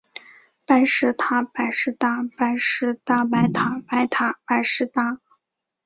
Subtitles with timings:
[0.65, 2.23] 白石塔，白石搭。
[2.35, 5.21] 白石搭白塔，白塔白石搭